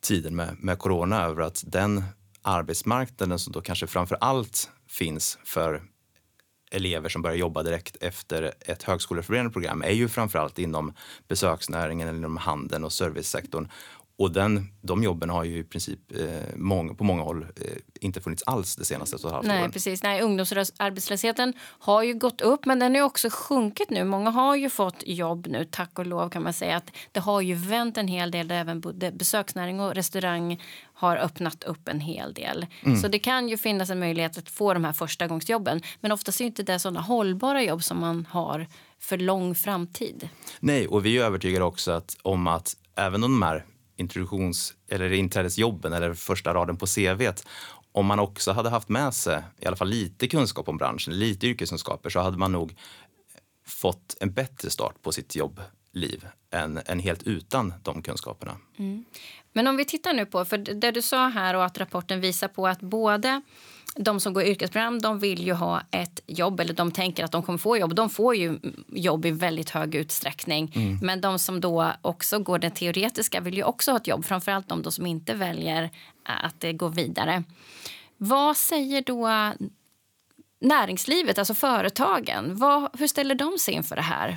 tiden 0.00 0.36
med, 0.36 0.56
med 0.58 0.78
corona 0.78 1.22
över 1.22 1.42
att 1.42 1.64
den 1.66 2.04
arbetsmarknaden 2.42 3.38
som 3.38 3.52
då 3.52 3.60
kanske 3.60 3.86
framför 3.86 4.18
allt 4.20 4.70
finns 4.88 5.38
för 5.44 5.82
elever 6.70 7.08
som 7.08 7.22
börjar 7.22 7.36
jobba 7.36 7.62
direkt 7.62 7.96
efter 8.00 8.54
ett 8.60 8.82
högskoleförberedande 8.82 9.52
program 9.52 9.82
är 9.82 9.90
ju 9.90 10.08
framförallt 10.08 10.58
inom 10.58 10.92
besöksnäringen 11.28 12.08
eller 12.08 12.18
inom 12.18 12.36
handeln 12.36 12.84
och 12.84 12.92
servicesektorn. 12.92 13.68
Och 14.20 14.32
den, 14.32 14.68
de 14.80 15.02
jobben 15.02 15.30
har 15.30 15.44
ju 15.44 15.58
i 15.58 15.64
princip 15.64 15.98
eh, 16.16 16.56
många, 16.56 16.94
på 16.94 17.04
många 17.04 17.22
håll 17.22 17.42
eh, 17.42 17.66
inte 18.00 18.20
funnits 18.20 18.42
alls 18.46 18.76
det 18.76 18.84
senaste 18.84 19.16
ett 19.16 19.24
och 19.24 19.28
ett 19.30 19.34
halvt 19.34 19.46
Nej, 19.46 19.60
åren. 19.60 19.70
precis. 19.70 20.02
Nej, 20.02 20.22
ungdomsarbetslösheten 20.22 21.52
har 21.60 22.02
ju 22.02 22.14
gått 22.14 22.40
upp, 22.40 22.66
men 22.66 22.78
den 22.78 22.94
har 22.94 23.02
också 23.02 23.28
sjunkit 23.30 23.90
nu. 23.90 24.04
Många 24.04 24.30
har 24.30 24.56
ju 24.56 24.70
fått 24.70 25.02
jobb 25.06 25.46
nu, 25.46 25.64
tack 25.64 25.98
och 25.98 26.06
lov 26.06 26.28
kan 26.28 26.42
man 26.42 26.52
säga. 26.52 26.76
att 26.76 26.90
Det 27.12 27.20
har 27.20 27.40
ju 27.40 27.54
vänt 27.54 27.98
en 27.98 28.08
hel 28.08 28.30
del, 28.30 28.48
där 28.48 28.56
även 28.56 28.80
besöksnäring 29.18 29.80
och 29.80 29.94
restaurang 29.94 30.62
har 30.82 31.16
öppnat 31.16 31.64
upp 31.64 31.88
en 31.88 32.00
hel 32.00 32.34
del. 32.34 32.66
Så 33.02 33.08
det 33.08 33.18
kan 33.18 33.48
ju 33.48 33.56
finnas 33.56 33.90
en 33.90 33.98
möjlighet 33.98 34.38
att 34.38 34.50
få 34.50 34.74
de 34.74 34.84
här 34.84 34.92
första 34.92 35.26
gångsjobben. 35.26 35.82
Men 36.00 36.12
oftast 36.12 36.40
är 36.40 36.44
inte 36.44 36.62
det 36.62 36.78
sådana 36.78 37.00
hållbara 37.00 37.62
jobb 37.62 37.84
som 37.84 38.00
man 38.00 38.26
har 38.30 38.66
för 38.98 39.18
lång 39.18 39.54
framtid. 39.54 40.28
Nej, 40.60 40.88
och 40.88 41.06
vi 41.06 41.18
är 41.18 41.24
övertygade 41.24 41.64
också 41.64 41.90
att, 41.92 42.16
om 42.22 42.46
att 42.46 42.76
även 42.96 43.24
om 43.24 43.30
de 43.40 43.42
här 43.42 43.64
introduktions 44.00 44.74
eller 44.88 45.12
inträdesjobben 45.12 45.92
eller 45.92 46.14
första 46.14 46.54
raden 46.54 46.76
på 46.76 46.86
CVt 46.86 47.46
om 47.92 48.06
man 48.06 48.18
också 48.18 48.52
hade 48.52 48.70
haft 48.70 48.88
med 48.88 49.14
sig 49.14 49.42
i 49.58 49.66
alla 49.66 49.76
fall 49.76 49.88
lite 49.88 50.28
kunskap 50.28 50.68
om 50.68 50.76
branschen, 50.76 51.18
lite 51.18 51.46
yrkeskunskaper 51.46 52.10
så 52.10 52.20
hade 52.20 52.38
man 52.38 52.52
nog 52.52 52.74
fått 53.66 54.16
en 54.20 54.32
bättre 54.32 54.70
start 54.70 55.02
på 55.02 55.12
sitt 55.12 55.36
jobbliv 55.36 56.26
än, 56.50 56.80
än 56.86 57.00
helt 57.00 57.22
utan 57.22 57.74
de 57.82 58.02
kunskaperna. 58.02 58.56
Mm. 58.78 59.04
Men 59.52 59.66
om 59.66 59.76
vi 59.76 59.84
tittar 59.84 60.12
nu 60.12 60.26
på, 60.26 60.44
för 60.44 60.58
det 60.58 60.90
du 60.90 61.02
sa 61.02 61.28
här 61.28 61.54
och 61.54 61.64
att 61.64 61.78
rapporten 61.78 62.20
visar 62.20 62.48
på 62.48 62.66
att 62.66 62.80
både 62.80 63.40
de 63.96 64.20
som 64.20 64.32
går 64.32 64.42
yrkesprogram 64.42 64.98
de 64.98 65.18
vill 65.18 65.46
ju 65.46 65.52
ha 65.52 65.82
ett 65.90 66.20
jobb 66.26 66.60
eller 66.60 66.74
de 66.74 66.92
tänker 66.92 67.24
att 67.24 67.32
de 67.32 67.42
kommer 67.42 67.58
få 67.58 67.76
jobb. 67.76 67.94
De 67.94 68.10
får 68.10 68.36
ju 68.36 68.58
jobb 68.88 69.26
i 69.26 69.30
väldigt 69.30 69.70
hög 69.70 69.94
utsträckning. 69.94 70.72
Men 71.02 71.20
de 71.20 71.38
som 71.38 71.60
då 71.60 71.92
också 72.02 72.38
går 72.38 72.58
det 72.58 72.70
teoretiska 72.70 73.40
vill 73.40 73.56
ju 73.56 73.62
också 73.62 73.90
ha 73.90 73.98
ett 73.98 74.06
jobb. 74.06 74.24
Framförallt 74.24 74.68
de 74.68 74.92
som 74.92 75.06
inte 75.06 75.34
väljer 75.34 75.90
att 76.22 76.64
eh, 76.64 76.72
gå 76.72 76.88
vidare. 76.88 77.42
Vad 78.16 78.56
säger 78.56 79.02
då 79.02 79.52
näringslivet, 80.60 81.38
alltså 81.38 81.54
företagen? 81.54 82.56
Vad, 82.56 82.88
hur 82.98 83.06
ställer 83.06 83.34
de 83.34 83.58
sig 83.58 83.74
inför 83.74 83.96
det 83.96 84.02
här? 84.02 84.36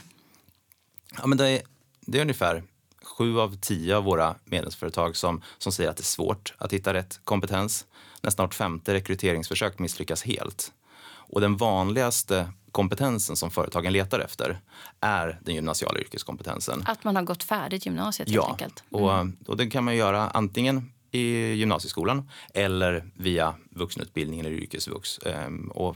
Ja, 1.18 1.28
men 1.28 1.38
det, 1.38 1.50
är, 1.50 1.62
det 2.02 2.18
är 2.18 2.22
ungefär 2.22 2.64
sju 3.04 3.40
av 3.40 3.56
tio 3.62 3.98
av 3.98 4.04
våra 4.04 4.36
medlemsföretag 4.46 5.16
som, 5.16 5.42
som 5.58 5.72
säger 5.72 5.90
att 5.90 5.98
det 5.98 6.02
är 6.02 6.06
svårt 6.06 6.54
att 6.58 6.74
hitta 6.74 6.94
rätt 6.94 7.20
kompetens. 7.24 7.86
Nästan 8.22 8.44
vart 8.44 8.54
femte 8.54 8.94
rekryteringsförsök 8.94 9.80
misslyckas 9.80 10.24
helt. 10.24 10.72
Och 11.06 11.42
den 11.42 11.58
vanligaste 11.58 12.48
kompetensen 12.72 13.36
som 13.36 13.52
företagen 13.52 13.94
letar 13.94 14.20
efter 14.20 14.60
är 15.00 15.40
den 15.44 15.56
gymnasiala 15.56 16.00
yrkeskompetensen. 16.00 16.84
Att 16.88 17.04
man 17.04 17.16
har 17.16 17.24
gått 17.24 17.44
färdigt 17.44 17.86
gymnasiet 17.86 18.30
helt 18.30 18.36
Ja, 18.36 18.52
enkelt. 18.52 18.84
och, 18.92 19.12
och 19.48 19.58
det 19.58 19.70
kan 19.70 19.84
man 19.84 19.96
göra 19.96 20.30
antingen 20.30 20.92
i 21.12 21.54
gymnasieskolan 21.54 22.30
eller 22.54 23.10
via 23.16 23.56
vuxenutbildning 23.70 24.40
eller 24.40 24.52
yrkesvux. 24.52 25.20
Ehm, 25.20 25.72
och 25.72 25.96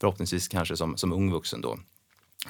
förhoppningsvis 0.00 0.48
kanske 0.48 0.76
som, 0.76 0.96
som 0.96 1.12
ung 1.12 1.32
vuxen 1.32 1.60
då. 1.60 1.78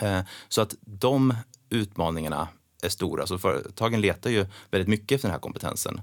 Eh, 0.01 0.21
så 0.49 0.61
att 0.61 0.75
de 0.81 1.35
utmaningarna 1.71 2.49
är 2.85 2.89
stora. 2.89 3.27
Så 3.27 3.39
företagen 3.39 4.01
letar 4.01 4.31
ju 4.31 4.47
väldigt 4.71 4.89
mycket 4.89 5.13
efter 5.13 5.29
den 5.29 5.33
här 5.33 5.41
kompetensen. 5.41 6.01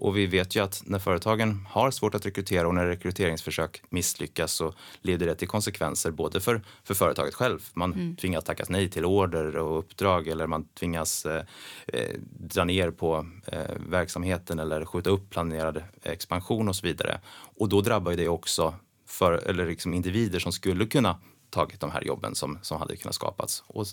Och 0.00 0.16
vi 0.16 0.26
vet 0.26 0.56
ju 0.56 0.62
att 0.62 0.82
när 0.86 0.98
företagen 0.98 1.66
har 1.70 1.90
svårt 1.90 2.14
att 2.14 2.26
rekrytera 2.26 2.68
och 2.68 2.74
när 2.74 2.86
rekryteringsförsök 2.86 3.82
misslyckas 3.88 4.52
så 4.52 4.74
leder 5.02 5.26
det 5.26 5.34
till 5.34 5.48
konsekvenser 5.48 6.10
både 6.10 6.40
för, 6.40 6.62
för 6.84 6.94
företaget 6.94 7.34
själv. 7.34 7.68
Man 7.74 8.16
tvingas 8.20 8.44
tacka 8.44 8.64
nej 8.68 8.88
till 8.88 9.04
order 9.04 9.56
och 9.56 9.78
uppdrag 9.78 10.28
eller 10.28 10.46
man 10.46 10.64
tvingas 10.64 11.26
eh, 11.26 11.44
eh, 11.86 12.16
dra 12.22 12.64
ner 12.64 12.90
på 12.90 13.26
eh, 13.46 13.60
verksamheten 13.88 14.58
eller 14.58 14.84
skjuta 14.84 15.10
upp 15.10 15.30
planerad 15.30 15.82
expansion 16.02 16.68
och 16.68 16.76
så 16.76 16.86
vidare. 16.86 17.20
Och 17.56 17.68
då 17.68 17.80
drabbar 17.80 18.10
ju 18.10 18.16
det 18.16 18.28
också 18.28 18.74
för, 19.06 19.32
eller 19.32 19.66
liksom 19.66 19.94
individer 19.94 20.38
som 20.38 20.52
skulle 20.52 20.86
kunna 20.86 21.16
tagit 21.50 21.80
de 21.80 21.90
här 21.90 22.04
jobben 22.04 22.34
som, 22.34 22.58
som 22.62 22.78
hade 22.78 22.96
kunnat 22.96 23.14
skapats. 23.14 23.64
Och 23.66 23.86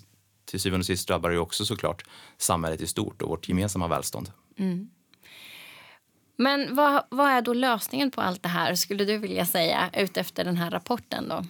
till 0.48 0.60
syvende 0.60 0.82
och 0.82 0.86
sist 0.86 1.08
drabbar 1.08 1.28
det 1.28 1.34
ju 1.34 1.40
också 1.40 1.64
såklart 1.64 2.04
samhället 2.38 2.80
i 2.80 2.86
stort 2.86 3.22
och 3.22 3.28
vårt 3.28 3.48
gemensamma 3.48 3.88
välstånd. 3.88 4.32
Men 6.36 6.74
vad, 6.74 7.04
vad 7.10 7.28
är 7.30 7.42
då 7.42 7.52
lösningen 7.52 8.10
på 8.10 8.20
allt 8.20 8.42
det 8.42 8.48
här, 8.48 8.74
skulle 8.74 9.04
du 9.04 9.18
vilja 9.18 9.46
säga, 9.46 9.90
utefter 9.94 10.44
den 10.44 10.56
här 10.56 10.70
rapporten 10.70 11.28
då? 11.28 11.44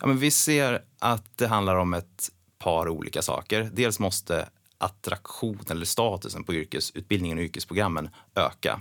Ja, 0.00 0.06
men 0.06 0.18
vi 0.18 0.30
ser 0.30 0.82
att 0.98 1.38
det 1.38 1.46
handlar 1.46 1.76
om 1.76 1.94
ett 1.94 2.30
par 2.58 2.88
olika 2.88 3.22
saker. 3.22 3.70
Dels 3.72 3.98
måste 3.98 4.48
attraktion 4.78 5.58
eller 5.70 5.86
statusen 5.86 6.44
på 6.44 6.54
yrkesutbildningen 6.54 7.38
och 7.38 7.44
yrkesprogrammen 7.44 8.10
öka. 8.34 8.80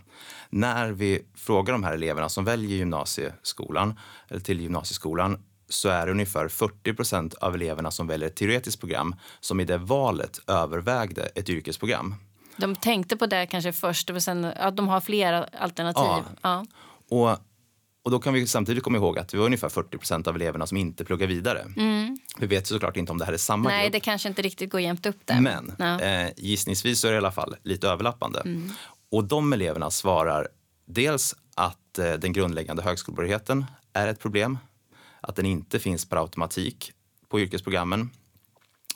När 0.50 0.92
vi 0.92 1.22
frågar 1.36 1.74
de 1.74 1.84
här 1.84 1.94
eleverna 1.94 2.30
som 2.30 2.46
väljer 2.46 2.78
gymnasieskolan 2.78 4.00
eller 4.28 4.40
till 4.40 4.62
gymnasieskolan 4.62 5.44
så 5.74 5.90
är 5.90 6.06
det 6.06 6.12
ungefär 6.12 6.48
40 6.48 6.94
procent 6.94 7.34
av 7.34 7.56
eleverna 7.56 7.92
som 7.92 8.08
väljer 8.08 8.30
ett 8.30 8.36
teoretiskt 8.36 8.80
program 8.80 9.16
som 9.40 9.60
i 9.60 9.66
det 9.66 9.78
valet 9.78 10.40
övervägde 10.48 11.26
ett 11.36 11.50
yrkesprogram. 11.50 12.16
De 12.58 12.76
tänkte 12.76 13.18
på 13.18 13.26
det 13.26 13.46
kanske 13.46 13.74
först 13.74 14.10
och 14.10 14.24
sen 14.24 14.46
att 14.46 14.78
de 14.78 14.88
har 14.88 15.02
flera 15.02 15.44
alternativ. 15.44 16.04
Ja. 16.04 16.26
ja. 16.42 16.66
Och, 17.10 17.40
och 18.04 18.12
då 18.12 18.20
kan 18.20 18.34
vi 18.34 18.48
samtidigt 18.48 18.84
komma 18.84 18.98
ihåg 18.98 19.20
att 19.20 19.28
det 19.28 19.38
var 19.38 19.46
ungefär 19.46 19.70
40 19.70 19.98
procent 19.98 20.28
av 20.28 20.36
eleverna 20.36 20.68
som 20.68 20.78
inte 20.78 21.06
pluggar 21.06 21.28
vidare. 21.28 21.66
Mm. 21.78 22.18
Vi 22.38 22.48
vet 22.48 22.68
såklart 22.68 22.98
inte 22.98 23.12
om 23.12 23.18
det 23.18 23.26
här 23.26 23.34
är 23.34 23.38
samma 23.38 23.70
Nej, 23.70 23.84
grupp. 23.84 23.94
det 23.94 24.00
kanske 24.00 24.30
inte 24.30 24.42
riktigt 24.42 24.72
går 24.72 24.82
jämnt 24.82 25.06
upp 25.06 25.26
där. 25.26 25.42
Men 25.42 25.76
ja. 25.80 26.00
eh, 26.00 26.30
gissningsvis 26.38 27.06
är 27.06 27.10
det 27.10 27.16
i 27.16 27.18
alla 27.18 27.32
fall 27.32 27.56
lite 27.64 27.88
överlappande. 27.88 28.40
Mm. 28.40 28.72
Och 29.12 29.24
de 29.24 29.54
eleverna 29.54 29.92
svarar 29.92 30.48
dels 30.86 31.36
att 31.56 32.00
eh, 32.00 32.14
den 32.14 32.34
grundläggande 32.34 32.84
högskolebehörigheten 32.84 33.66
är 33.94 34.08
ett 34.08 34.20
problem 34.20 34.58
att 35.22 35.36
den 35.36 35.46
inte 35.46 35.80
finns 35.80 36.06
per 36.06 36.18
automatik 36.18 36.92
på 37.30 37.40
yrkesprogrammen. 37.40 38.10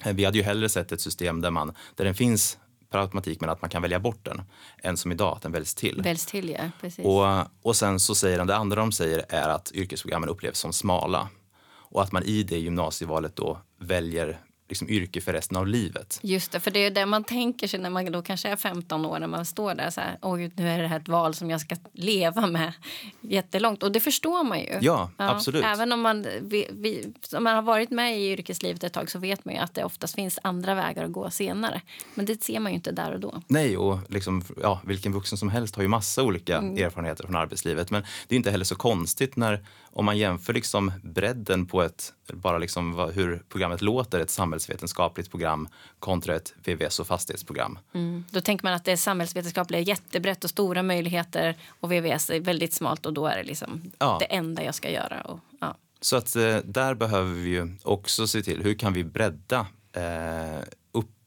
Eh, 0.05 0.13
vi 0.13 0.25
hade 0.25 0.37
ju 0.37 0.43
hellre 0.43 0.69
sett 0.69 0.91
ett 0.91 1.01
system 1.01 1.41
där, 1.41 1.51
man, 1.51 1.73
där 1.95 2.05
den 2.05 2.15
finns 2.15 2.57
per 2.89 2.99
automatik 2.99 3.41
men 3.41 3.49
att 3.49 3.61
man 3.61 3.69
kan 3.69 3.81
välja 3.81 3.99
bort 3.99 4.25
den 4.25 4.41
än 4.83 4.97
som 4.97 5.11
idag 5.11 5.35
att 5.35 5.41
den 5.41 5.51
väljs 5.51 5.75
till. 5.75 6.01
Väljs 6.01 6.25
till 6.25 6.49
ja, 6.49 6.71
precis. 6.81 7.05
Och, 7.05 7.25
och 7.61 7.75
sen 7.75 7.99
så 7.99 8.15
säger 8.15 8.37
de, 8.37 8.47
det 8.47 8.55
andra 8.55 8.75
de 8.75 8.91
säger 8.91 9.25
är 9.29 9.49
att 9.49 9.71
yrkesprogrammen 9.71 10.29
upplevs 10.29 10.59
som 10.59 10.73
smala 10.73 11.29
och 11.67 12.03
att 12.03 12.11
man 12.11 12.23
i 12.23 12.43
det 12.43 12.57
gymnasievalet 12.57 13.35
då 13.35 13.61
väljer 13.79 14.39
liksom 14.67 14.89
yrke 14.89 15.21
för 15.21 15.33
resten 15.33 15.57
av 15.57 15.67
livet. 15.67 16.19
Just 16.23 16.51
det, 16.51 16.59
för 16.59 16.71
det 16.71 16.79
är 16.79 16.91
det 16.91 17.05
man 17.05 17.23
tänker 17.23 17.67
sig 17.67 17.79
när 17.79 17.89
man 17.89 18.11
då 18.11 18.21
kanske 18.21 18.49
är 18.49 18.55
15 18.55 19.05
år 19.05 19.19
när 19.19 19.27
man 19.27 19.45
står 19.45 19.75
där 19.75 19.89
så 19.89 20.01
här, 20.01 20.17
oj 20.21 20.51
nu 20.55 20.69
är 20.69 20.81
det 20.81 20.87
här 20.87 20.99
ett 20.99 21.07
val 21.07 21.33
som 21.33 21.49
jag 21.49 21.61
ska 21.61 21.75
leva 21.93 22.47
med 22.47 22.73
jättelångt 23.21 23.83
och 23.83 23.91
det 23.91 23.99
förstår 23.99 24.43
man 24.43 24.59
ju. 24.59 24.77
Ja, 24.81 25.09
ja 25.17 25.29
absolut. 25.29 25.65
Även 25.65 25.91
om 25.91 26.01
man, 26.01 26.25
vi, 26.41 26.67
vi, 26.71 27.13
om 27.37 27.43
man 27.43 27.55
har 27.55 27.61
varit 27.61 27.91
med 27.91 28.19
i 28.19 28.31
yrkeslivet 28.31 28.83
ett 28.83 28.93
tag 28.93 29.11
så 29.11 29.19
vet 29.19 29.45
man 29.45 29.53
ju 29.53 29.59
att 29.59 29.73
det 29.73 29.83
oftast 29.83 30.15
finns 30.15 30.39
andra 30.41 30.75
vägar 30.75 31.05
att 31.05 31.11
gå 31.11 31.29
senare. 31.29 31.81
Men 32.13 32.25
det 32.25 32.43
ser 32.43 32.59
man 32.59 32.71
ju 32.71 32.75
inte 32.75 32.91
där 32.91 33.11
och 33.11 33.19
då. 33.19 33.41
Nej, 33.47 33.77
och 33.77 33.99
liksom, 34.07 34.43
ja, 34.61 34.81
vilken 34.83 35.13
vuxen 35.13 35.37
som 35.37 35.49
helst 35.49 35.75
har 35.75 35.83
ju 35.83 35.89
massa 35.89 36.23
olika 36.23 36.57
mm. 36.57 36.85
erfarenheter 36.85 37.23
från 37.23 37.35
arbetslivet. 37.35 37.91
Men 37.91 38.03
det 38.27 38.35
är 38.35 38.37
inte 38.37 38.51
heller 38.51 38.65
så 38.65 38.75
konstigt 38.75 39.35
när 39.35 39.65
om 39.95 40.05
man 40.05 40.17
jämför 40.17 40.53
liksom 40.53 40.91
bredden 41.03 41.65
på 41.65 41.81
ett, 41.81 42.13
bara 42.33 42.57
liksom 42.57 43.11
hur 43.13 43.43
programmet 43.49 43.81
låter, 43.81 44.19
ett 44.19 44.29
samhällsvetenskapligt 44.29 45.29
program 45.29 45.67
kontra 45.99 46.35
ett 46.35 46.53
VVS 46.63 46.99
och 46.99 47.07
fastighetsprogram. 47.07 47.79
Mm. 47.93 48.23
Då 48.31 48.41
tänker 48.41 48.63
man 48.63 48.73
att 48.73 48.85
det 48.85 48.97
samhällsvetenskapliga 48.97 49.81
är 49.81 49.83
jättebrett 49.83 50.43
och 50.43 50.49
stora 50.49 50.83
möjligheter 50.83 51.55
och 51.79 51.91
VVS 51.91 52.29
är 52.29 52.39
väldigt 52.39 52.73
smalt 52.73 53.05
och 53.05 53.13
då 53.13 53.27
är 53.27 53.37
det 53.37 53.43
liksom 53.43 53.91
ja. 53.99 54.17
det 54.19 54.25
enda 54.25 54.63
jag 54.63 54.75
ska 54.75 54.91
göra. 54.91 55.21
Och, 55.21 55.39
ja. 55.59 55.77
Så 56.01 56.15
att 56.15 56.35
eh, 56.35 56.57
där 56.57 56.93
behöver 56.93 57.33
vi 57.33 57.49
ju 57.49 57.77
också 57.83 58.27
se 58.27 58.41
till 58.41 58.63
hur 58.63 58.73
kan 58.73 58.93
vi 58.93 59.03
bredda 59.03 59.67
eh, 59.93 60.63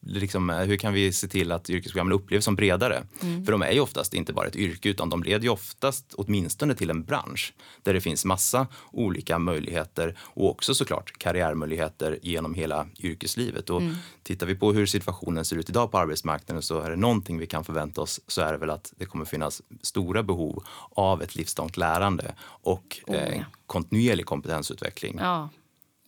liksom, 0.00 0.50
eh, 0.50 0.56
hur 0.56 0.76
kan 0.76 0.92
vi 0.92 1.12
se 1.12 1.28
till 1.28 1.52
att 1.52 1.70
yrkesprogrammen 1.70 2.12
upplevs 2.12 2.44
som 2.44 2.56
bredare? 2.56 3.02
Mm. 3.22 3.44
För 3.44 3.52
de 3.52 3.62
är 3.62 3.72
ju 3.72 3.80
oftast 3.80 4.14
inte 4.14 4.32
bara 4.32 4.46
ett 4.46 4.56
yrke 4.56 4.88
utan 4.88 5.10
de 5.10 5.22
leder 5.22 5.44
ju 5.44 5.48
oftast 5.48 6.14
åtminstone 6.16 6.74
till 6.74 6.90
en 6.90 7.04
bransch 7.04 7.54
där 7.82 7.94
det 7.94 8.00
finns 8.00 8.24
massa 8.24 8.66
olika 8.92 9.38
möjligheter 9.38 10.18
och 10.20 10.50
också 10.50 10.74
såklart 10.74 11.18
karriärmöjligheter 11.18 12.18
genom 12.22 12.54
hela 12.54 12.86
yrkeslivet. 13.00 13.70
Och 13.70 13.80
mm. 13.80 13.94
Tittar 14.22 14.46
vi 14.46 14.54
på 14.54 14.72
hur 14.72 14.86
situationen 14.86 15.44
ser 15.44 15.56
ut 15.56 15.70
idag 15.70 15.90
på 15.90 15.98
arbetsmarknaden 15.98 16.62
så 16.62 16.80
är 16.80 16.90
det 16.90 16.96
någonting 16.96 17.38
vi 17.38 17.46
kan 17.46 17.64
förvänta 17.64 18.00
oss 18.00 18.20
så 18.26 18.42
är 18.42 18.52
det 18.52 18.58
väl 18.58 18.70
att 18.70 18.92
det 18.96 19.04
kommer 19.04 19.24
finnas 19.24 19.62
stora 19.82 20.22
behov 20.22 20.64
av 20.90 21.22
ett 21.22 21.36
livslångt 21.36 21.76
lärande 21.76 22.34
och 22.44 23.00
oh, 23.06 23.16
ja. 23.16 23.20
eh, 23.20 23.42
kontinuerlig 23.66 24.26
kompetensutveckling. 24.26 25.18
Ja, 25.20 25.48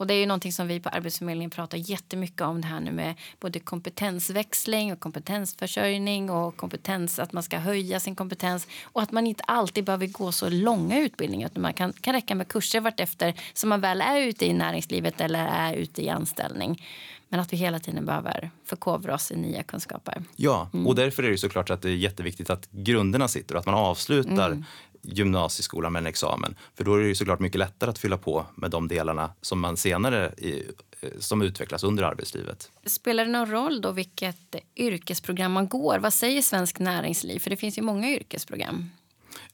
och 0.01 0.07
det 0.07 0.15
är 0.15 0.19
ju 0.19 0.27
någonting 0.27 0.53
som 0.53 0.69
vi 0.69 0.81
på 0.81 0.89
Arbetsförmedlingen 0.89 1.51
pratar 1.51 1.79
jättemycket 1.79 2.41
om 2.41 2.61
det 2.61 2.67
här 2.67 2.81
nu 2.81 2.93
med 2.93 3.15
både 3.41 3.61
kompetensväxling 3.61 4.93
och 4.93 5.01
kompetensförsörjning 5.01 6.31
och 6.31 6.57
kompetens, 6.57 7.19
att 7.19 7.33
man 7.33 7.43
ska 7.43 7.59
höja 7.59 8.01
sin 8.01 8.17
kompetens 8.17 8.67
och 8.83 9.03
att 9.03 9.13
man 9.13 9.27
inte 9.27 9.45
alltid 9.45 9.85
behöver 9.85 10.07
gå 10.07 10.33
så 10.33 10.49
långa 10.49 10.99
utbildningar 10.99 11.49
utan 11.49 11.63
man 11.63 11.73
kan, 11.73 11.93
kan 11.93 12.15
räcka 12.15 12.35
med 12.35 12.49
kurser 12.49 12.81
vartefter 12.81 13.35
som 13.53 13.69
man 13.69 13.81
väl 13.81 14.01
är 14.01 14.21
ute 14.21 14.47
i 14.47 14.53
näringslivet 14.53 15.21
eller 15.21 15.47
är 15.47 15.75
ute 15.75 16.05
i 16.05 16.09
anställning. 16.09 16.87
Men 17.29 17.41
att 17.41 17.53
vi 17.53 17.57
hela 17.57 17.79
tiden 17.79 18.07
behöver 18.07 18.51
förkovra 18.65 19.15
oss 19.15 19.31
i 19.31 19.37
nya 19.37 19.63
kunskaper. 19.63 20.23
Ja, 20.37 20.71
mm. 20.73 20.87
och 20.87 20.95
därför 20.95 21.23
är 21.23 21.31
det 21.31 21.39
såklart 21.39 21.71
att 21.71 21.83
det 21.83 21.89
är 21.89 21.97
jätteviktigt 21.97 22.51
att 22.51 22.71
grunderna 22.71 23.29
sitter 23.29 23.55
och 23.55 23.61
att 23.61 23.67
man 23.67 23.75
avslutar 23.75 24.47
mm 24.47 24.65
gymnasieskolan 25.03 25.93
med 25.93 26.01
en 26.01 26.07
examen. 26.07 26.57
För 26.75 26.85
då 26.85 26.95
är 26.95 27.01
det 27.01 27.15
såklart 27.15 27.41
mycket 27.41 27.59
lättare 27.59 27.91
att 27.91 27.99
fylla 27.99 28.19
på 28.19 28.47
med 28.55 28.71
de 28.71 28.89
delarna 28.89 29.33
som 29.41 29.61
man 29.61 29.77
senare 29.77 30.35
i, 30.39 30.65
eh, 31.01 31.11
som 31.19 31.43
utvecklas 31.43 31.85
under 31.85 32.03
arbetslivet. 32.03 32.71
Spelar 32.87 33.25
det 33.25 33.31
någon 33.31 33.51
roll 33.51 33.81
då 33.81 33.93
vilket 33.93 34.55
yrkesprogram 34.77 35.53
man 35.53 35.69
går? 35.69 35.99
Vad 35.99 36.15
säger 36.15 36.43
Svensk 36.43 36.79
Näringsliv? 36.79 37.39
För 37.39 37.51
det 37.51 37.57
finns 37.57 37.79
ju 37.79 37.83
många 37.83 38.11
yrkesprogram. 38.11 38.91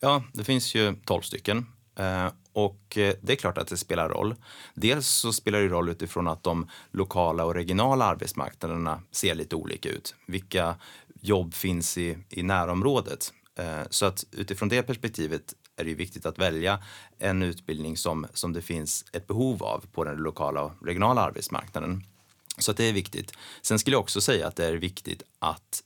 Ja, 0.00 0.24
det 0.32 0.44
finns 0.44 0.74
ju 0.74 0.94
tolv 1.04 1.22
stycken. 1.22 1.66
Eh, 1.98 2.28
och 2.52 2.98
eh, 2.98 3.14
det 3.22 3.32
är 3.32 3.36
klart 3.36 3.58
att 3.58 3.68
det 3.68 3.76
spelar 3.76 4.08
roll. 4.08 4.34
Dels 4.74 5.08
så 5.08 5.32
spelar 5.32 5.60
det 5.60 5.68
roll 5.68 5.88
utifrån 5.88 6.28
att 6.28 6.42
de 6.42 6.70
lokala 6.90 7.44
och 7.44 7.54
regionala 7.54 8.04
arbetsmarknaderna 8.04 9.00
ser 9.10 9.34
lite 9.34 9.56
olika 9.56 9.88
ut. 9.88 10.14
Vilka 10.26 10.74
jobb 11.20 11.54
finns 11.54 11.98
i, 11.98 12.18
i 12.28 12.42
närområdet? 12.42 13.32
Eh, 13.56 13.82
så 13.90 14.06
att 14.06 14.24
utifrån 14.32 14.68
det 14.68 14.82
perspektivet 14.82 15.54
är 15.76 15.84
det 15.84 15.94
viktigt 15.94 16.26
att 16.26 16.38
välja 16.38 16.82
en 17.18 17.42
utbildning 17.42 17.96
som, 17.96 18.26
som 18.32 18.52
det 18.52 18.62
finns 18.62 19.04
ett 19.12 19.26
behov 19.26 19.62
av 19.62 19.84
på 19.92 20.04
den 20.04 20.16
lokala 20.16 20.62
och 20.62 20.72
regionala 20.86 21.20
arbetsmarknaden. 21.20 22.04
Så 22.58 22.70
att 22.70 22.76
det 22.76 22.84
är 22.84 22.92
viktigt. 22.92 23.32
Sen 23.62 23.78
skulle 23.78 23.94
jag 23.94 24.00
också 24.00 24.20
säga 24.20 24.46
att 24.46 24.56
det 24.56 24.66
är 24.66 24.72
viktigt 24.72 25.22
att 25.38 25.82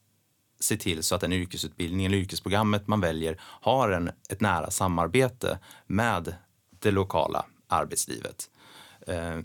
se 0.60 0.76
till 0.76 1.02
så 1.02 1.14
att 1.14 1.20
den 1.20 1.32
yrkesutbildning 1.32 2.06
eller 2.06 2.18
yrkesprogrammet 2.18 2.86
man 2.86 3.00
väljer 3.00 3.40
har 3.40 3.90
en, 3.90 4.10
ett 4.28 4.40
nära 4.40 4.70
samarbete 4.70 5.58
med 5.86 6.34
det 6.78 6.90
lokala 6.90 7.44
arbetslivet. 7.66 8.50
Eh, 9.06 9.38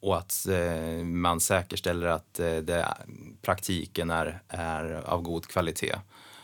och 0.00 0.18
att 0.18 0.46
eh, 0.48 1.04
man 1.04 1.40
säkerställer 1.40 2.06
att 2.06 2.40
eh, 2.40 2.56
det, 2.56 2.94
praktiken 3.42 4.10
är, 4.10 4.42
är 4.48 4.92
av 4.92 5.22
god 5.22 5.46
kvalitet. 5.46 5.96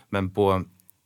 Men 0.08 0.30
på 0.30 0.64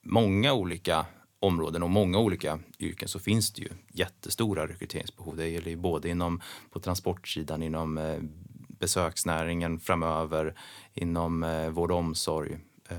många 0.08 0.52
olika 0.52 1.06
områden 1.40 1.82
och 1.82 1.90
många 1.90 2.18
olika 2.18 2.58
yrken 2.78 3.08
så 3.08 3.18
finns 3.18 3.52
det 3.52 3.62
ju 3.62 3.68
jättestora 3.92 4.66
rekryteringsbehov. 4.66 5.36
Det 5.36 5.48
gäller 5.48 5.70
ju 5.70 5.76
både 5.76 6.08
inom, 6.08 6.40
på 6.70 6.80
transportsidan, 6.80 7.62
inom 7.62 7.98
eh, 7.98 8.18
besöksnäringen 8.68 9.80
framöver, 9.80 10.54
inom 10.94 11.42
eh, 11.42 11.68
vård 11.68 11.90
och 11.90 11.98
omsorg 11.98 12.52
eh, 12.88 12.96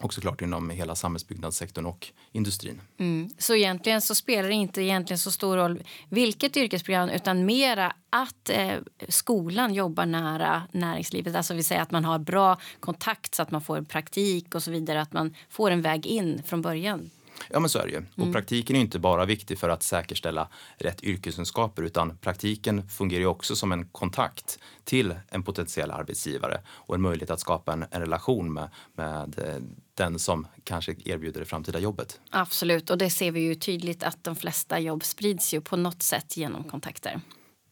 och 0.00 0.14
såklart 0.14 0.42
inom 0.42 0.70
hela 0.70 0.94
samhällsbyggnadssektorn 0.94 1.86
och 1.86 2.08
industrin. 2.32 2.80
Mm. 2.98 3.30
Så 3.38 3.54
egentligen 3.54 4.00
så 4.00 4.14
spelar 4.14 4.48
det 4.48 4.54
inte 4.54 4.82
egentligen 4.82 5.18
så 5.18 5.30
stor 5.30 5.56
roll 5.56 5.82
vilket 6.08 6.56
yrkesprogram 6.56 7.08
utan 7.08 7.44
mera 7.46 7.92
att 8.10 8.50
eh, 8.50 8.74
skolan 9.08 9.74
jobbar 9.74 10.06
nära 10.06 10.62
näringslivet. 10.72 11.34
Alltså 11.36 11.54
vi 11.54 11.62
säger 11.62 11.82
att 11.82 11.90
man 11.90 12.04
har 12.04 12.18
bra 12.18 12.58
kontakt 12.80 13.34
så 13.34 13.42
att 13.42 13.50
man 13.50 13.62
får 13.62 13.82
praktik 13.82 14.54
och 14.54 14.62
så 14.62 14.70
vidare. 14.70 15.00
Att 15.00 15.12
man 15.12 15.34
får 15.48 15.70
en 15.70 15.82
väg 15.82 16.06
in 16.06 16.42
från 16.46 16.62
början. 16.62 17.10
Ja, 17.48 17.60
men 17.60 17.70
så 17.70 17.78
är 17.78 17.86
det 17.86 17.92
ju. 17.92 18.02
Och 18.12 18.18
mm. 18.18 18.32
praktiken 18.32 18.76
är 18.76 18.80
inte 18.80 18.98
bara 18.98 19.24
viktig 19.24 19.58
för 19.58 19.68
att 19.68 19.82
säkerställa 19.82 20.48
rätt 20.76 21.02
yrkeskunskaper 21.02 21.82
utan 21.82 22.16
praktiken 22.16 22.88
fungerar 22.88 23.20
ju 23.20 23.26
också 23.26 23.56
som 23.56 23.72
en 23.72 23.88
kontakt 23.88 24.58
till 24.84 25.14
en 25.28 25.42
potentiell 25.42 25.90
arbetsgivare 25.90 26.60
och 26.68 26.94
en 26.94 27.00
möjlighet 27.00 27.30
att 27.30 27.40
skapa 27.40 27.72
en, 27.72 27.84
en 27.90 28.00
relation 28.00 28.52
med, 28.52 28.68
med 28.94 29.38
eh, 29.38 29.62
den 29.94 30.18
som 30.18 30.46
kanske 30.64 30.94
erbjuder 31.04 31.40
det 31.40 31.46
framtida 31.46 31.78
jobbet. 31.78 32.20
Absolut, 32.30 32.90
och 32.90 32.98
det 32.98 33.10
ser 33.10 33.30
vi 33.30 33.40
ju 33.40 33.54
tydligt 33.54 34.02
att 34.02 34.24
de 34.24 34.36
flesta 34.36 34.78
jobb 34.78 35.04
sprids 35.04 35.54
ju 35.54 35.60
på 35.60 35.76
något 35.76 36.02
sätt 36.02 36.36
genom 36.36 36.64
kontakter. 36.64 37.20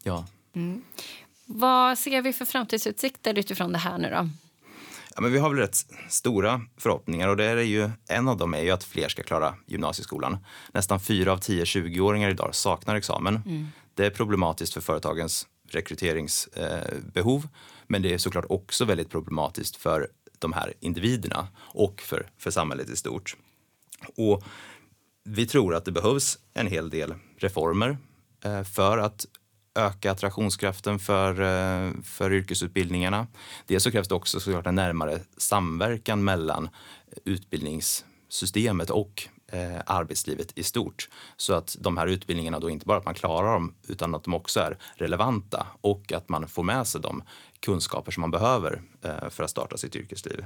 Ja. 0.02 0.26
Mm. 0.52 0.82
Vad 1.44 1.98
ser 1.98 2.22
vi 2.22 2.32
för 2.32 2.44
framtidsutsikter 2.44 3.38
utifrån 3.38 3.72
det 3.72 3.78
här 3.78 3.98
nu 3.98 4.10
då? 4.10 4.28
Ja, 5.14 5.20
men 5.20 5.32
vi 5.32 5.38
har 5.38 5.50
väl 5.50 5.58
rätt 5.58 5.76
stora 6.08 6.60
förhoppningar 6.76 7.28
och 7.28 7.36
det 7.36 7.44
är 7.44 7.56
ju, 7.56 7.90
en 8.08 8.28
av 8.28 8.36
dem 8.36 8.54
är 8.54 8.62
ju 8.62 8.70
att 8.70 8.84
fler 8.84 9.08
ska 9.08 9.22
klara 9.22 9.54
gymnasieskolan. 9.66 10.38
Nästan 10.72 11.00
fyra 11.00 11.32
av 11.32 11.38
tio 11.38 11.64
20-åringar 11.64 12.30
idag 12.30 12.54
saknar 12.54 12.96
examen. 12.96 13.42
Mm. 13.46 13.66
Det 13.94 14.06
är 14.06 14.10
problematiskt 14.10 14.74
för 14.74 14.80
företagens 14.80 15.46
rekryteringsbehov 15.68 17.44
eh, 17.44 17.50
men 17.86 18.02
det 18.02 18.14
är 18.14 18.18
såklart 18.18 18.44
också 18.48 18.84
väldigt 18.84 19.10
problematiskt 19.10 19.76
för 19.76 20.08
de 20.38 20.52
här 20.52 20.74
individerna 20.80 21.48
och 21.56 22.00
för, 22.00 22.30
för 22.38 22.50
samhället 22.50 22.90
i 22.90 22.96
stort. 22.96 23.36
Och 24.16 24.44
vi 25.24 25.46
tror 25.46 25.74
att 25.74 25.84
det 25.84 25.92
behövs 25.92 26.38
en 26.54 26.66
hel 26.66 26.90
del 26.90 27.14
reformer 27.36 27.98
eh, 28.44 28.62
för 28.62 28.98
att 28.98 29.26
öka 29.78 30.12
attraktionskraften 30.12 30.98
för, 30.98 31.40
eh, 31.40 31.92
för 32.02 32.32
yrkesutbildningarna. 32.32 33.26
Dels 33.66 33.84
så 33.84 33.90
krävs 33.90 34.08
det 34.08 34.14
också 34.14 34.40
såklart 34.40 34.66
en 34.66 34.74
närmare 34.74 35.20
samverkan 35.36 36.24
mellan 36.24 36.68
utbildningssystemet 37.24 38.90
och 38.90 39.28
eh, 39.52 39.80
arbetslivet 39.86 40.58
i 40.58 40.62
stort. 40.62 41.08
Så 41.36 41.54
att 41.54 41.76
de 41.80 41.96
här 41.96 42.06
utbildningarna 42.06 42.60
då 42.60 42.70
inte 42.70 42.86
bara 42.86 42.98
att 42.98 43.04
man 43.04 43.14
klarar 43.14 43.52
dem 43.52 43.74
utan 43.88 44.14
att 44.14 44.24
de 44.24 44.34
också 44.34 44.60
är 44.60 44.78
relevanta 44.94 45.66
och 45.80 46.12
att 46.12 46.28
man 46.28 46.48
får 46.48 46.62
med 46.62 46.86
sig 46.86 47.00
de 47.00 47.22
kunskaper 47.60 48.12
som 48.12 48.20
man 48.20 48.30
behöver 48.30 48.82
eh, 49.02 49.28
för 49.30 49.44
att 49.44 49.50
starta 49.50 49.76
sitt 49.76 49.96
yrkesliv. 49.96 50.44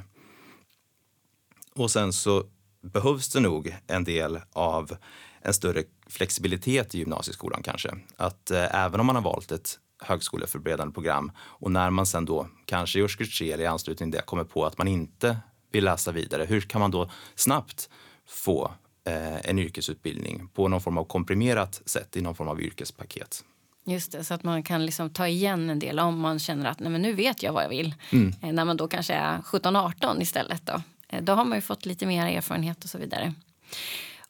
Och 1.75 1.91
sen 1.91 2.13
så 2.13 2.45
behövs 2.83 3.29
det 3.29 3.41
nog 3.41 3.77
en 3.87 4.05
del 4.05 4.41
av 4.53 4.97
en 5.45 5.55
större 5.55 5.83
flexibilitet 6.07 6.95
i 6.95 6.99
gymnasieskolan 6.99 7.63
kanske. 7.63 7.91
Att 8.17 8.51
eh, 8.51 8.85
även 8.85 9.01
om 9.01 9.07
man 9.07 9.17
har 9.17 9.23
valt 9.23 9.53
ett 9.53 9.79
högskoleförberedande 10.03 10.95
program 10.95 11.33
och 11.39 11.73
när 11.73 11.91
man 11.91 12.07
sen 12.07 12.25
då 12.25 12.47
kanske 12.65 12.99
i 12.99 13.03
årskurs 13.03 13.39
3 13.39 13.53
eller 13.53 13.65
i 13.65 13.67
anslutning 13.67 14.11
till 14.11 14.19
det 14.19 14.27
kommer 14.27 14.45
på 14.45 14.67
att 14.67 14.79
man 14.79 14.89
inte 14.89 15.37
vill 15.73 15.85
läsa 15.85 16.13
vidare, 16.13 16.45
hur 16.45 16.61
kan 16.61 16.81
man 16.81 16.91
då 16.91 17.11
snabbt 17.35 17.89
få 18.29 18.73
eh, 19.07 19.51
en 19.51 19.59
yrkesutbildning 19.59 20.49
på 20.49 20.69
någon 20.69 20.81
form 20.81 20.99
av 20.99 21.05
komprimerat 21.05 21.83
sätt 21.85 22.17
i 22.17 22.21
någon 22.21 22.35
form 22.35 22.49
av 22.49 22.61
yrkespaket? 22.61 23.45
Just 23.85 24.13
det, 24.13 24.25
så 24.25 24.35
att 24.35 24.43
man 24.43 24.63
kan 24.63 24.87
liksom 24.87 25.11
ta 25.11 25.29
igen 25.29 25.71
en 25.71 25.79
del 25.79 25.99
om 25.99 26.19
man 26.19 26.39
känner 26.39 26.71
att 26.71 26.81
nej, 26.81 26.91
men 26.91 27.03
nu 27.03 27.13
vet 27.13 27.43
jag 27.43 27.53
vad 27.53 27.65
jag 27.65 27.69
vill. 27.69 27.95
Mm. 28.11 28.35
Eh, 28.43 28.53
när 28.53 28.65
man 28.65 28.77
då 28.77 28.89
kanske 28.89 29.15
är 29.15 29.39
17-18 29.39 30.23
istället. 30.23 30.67
Då. 30.67 30.83
Eh, 31.09 31.23
då 31.23 31.33
har 31.33 31.45
man 31.45 31.59
ju 31.59 31.63
fått 31.63 31.87
lite 31.87 32.07
mer 32.07 32.27
erfarenhet 32.27 32.85
och 32.85 32.91
så 32.91 32.99
vidare. 32.99 33.35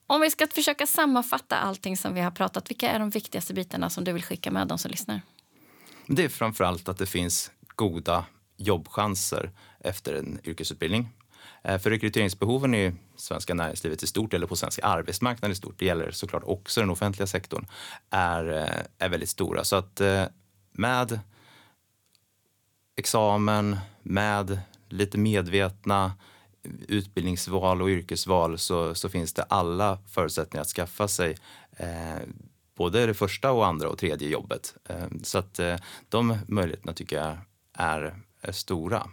Om 0.07 0.21
vi 0.21 0.31
ska 0.31 0.47
försöka 0.47 0.87
sammanfatta 0.87 1.57
allting 1.57 1.97
som 1.97 2.15
vi 2.15 2.21
har 2.21 2.31
pratat, 2.31 2.71
vilka 2.71 2.91
är 2.91 2.99
de 2.99 3.11
viktigaste 3.11 3.55
bitarna 3.55 3.91
som 3.91 4.05
du 4.05 4.13
vill 4.13 4.23
skicka 4.23 4.51
med 4.51 4.69
de 4.69 4.79
som 4.79 4.91
lyssnar? 4.91 5.21
Det 6.07 6.25
är 6.25 6.29
framför 6.29 6.65
allt 6.65 6.89
att 6.89 6.99
det 6.99 7.07
finns 7.07 7.51
goda 7.77 8.25
jobbchanser 8.57 9.51
efter 9.81 10.15
en 10.15 10.41
yrkesutbildning. 10.45 11.09
Eh, 11.65 11.79
för 11.79 11.91
rekryteringsbehoven 11.91 12.75
i 12.75 12.93
svenska 13.17 13.55
näringslivet 13.55 14.03
i 14.03 14.07
stort 14.07 14.35
eller 14.35 14.47
på 14.47 14.57
svensk 14.57 14.81
arbetsmarknad 14.83 15.51
i 15.51 15.55
stort, 15.55 15.75
det 15.79 15.87
gäller 15.87 16.11
såklart 16.11 16.43
också 16.47 16.81
den 16.81 16.91
offentliga 16.91 17.27
sektorn, 17.27 17.67
är, 18.11 18.53
eh, 18.53 19.07
är 19.07 19.09
väldigt 19.09 19.29
stora. 19.29 19.65
Så 19.65 19.77
att 19.77 20.01
eh, 20.01 20.25
med 20.73 21.21
examen, 22.97 23.77
med 24.03 24.61
lite 24.89 25.19
medvetna 25.19 26.13
utbildningsval 26.89 27.83
och 27.83 27.89
yrkesval 27.89 28.59
så, 28.59 28.95
så 28.95 29.09
finns 29.09 29.33
det 29.33 29.43
alla 29.43 29.99
förutsättningar 30.09 30.63
att 30.63 30.69
skaffa 30.69 31.09
sig 31.09 31.37
eh, 31.77 32.23
både 32.75 33.07
det 33.07 33.15
första 33.15 33.53
och 33.53 33.67
andra 33.67 33.89
och 33.89 33.99
tredje 33.99 34.29
jobbet. 34.29 34.75
Eh, 34.89 35.07
så 35.23 35.39
att 35.39 35.59
eh, 35.59 35.77
de 36.09 36.39
möjligheterna 36.49 36.93
tycker 36.93 37.17
jag 37.17 37.37
är, 37.73 38.17
är 38.41 38.53
stora. 38.53 39.07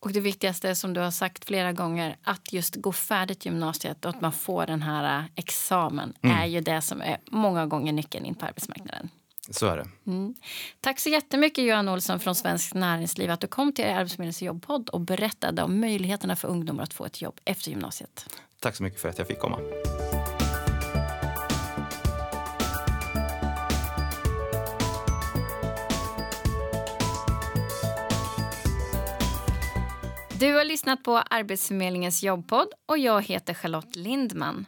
Och 0.00 0.12
det 0.12 0.20
viktigaste 0.20 0.74
som 0.74 0.94
du 0.94 1.00
har 1.00 1.10
sagt 1.10 1.44
flera 1.44 1.72
gånger, 1.72 2.16
att 2.22 2.52
just 2.52 2.76
gå 2.76 2.92
färdigt 2.92 3.44
gymnasiet 3.44 4.04
och 4.04 4.10
att 4.10 4.20
man 4.20 4.32
får 4.32 4.66
den 4.66 4.82
här 4.82 5.18
eh, 5.18 5.24
examen 5.34 6.14
mm. 6.22 6.36
är 6.36 6.46
ju 6.46 6.60
det 6.60 6.80
som 6.80 7.02
är 7.02 7.18
många 7.30 7.66
gånger 7.66 7.92
nyckeln 7.92 8.24
in 8.24 8.34
på 8.34 8.46
arbetsmarknaden. 8.46 9.08
Så 9.52 9.66
är 9.66 9.76
det. 9.76 9.88
Mm. 10.06 10.34
Tack 10.80 11.00
så 11.00 11.08
jättemycket 11.08 11.64
Johan 11.64 11.88
Olsson 11.88 12.20
från 12.20 12.34
Svenskt 12.34 12.74
Näringsliv 12.74 13.30
att 13.30 13.40
du 13.40 13.46
kom 13.46 13.72
till 13.72 13.84
Arbetsförmedlingens 13.84 14.42
jobbpodd 14.42 14.88
och 14.88 15.00
berättade 15.00 15.62
om 15.62 15.80
möjligheterna 15.80 16.36
för 16.36 16.48
ungdomar 16.48 16.82
att 16.82 16.94
få 16.94 17.04
ett 17.04 17.22
jobb 17.22 17.40
efter 17.44 17.70
gymnasiet. 17.70 18.26
Tack 18.60 18.76
så 18.76 18.82
mycket 18.82 19.00
för 19.00 19.08
att 19.08 19.18
jag 19.18 19.26
fick 19.26 19.38
komma. 19.38 19.58
Du 30.40 30.54
har 30.54 30.64
lyssnat 30.64 31.04
på 31.04 31.18
Arbetsförmedlingens 31.18 32.22
jobbpodd 32.22 32.68
och 32.86 32.98
jag 32.98 33.22
heter 33.22 33.54
Charlotte 33.54 33.96
Lindman. 33.96 34.66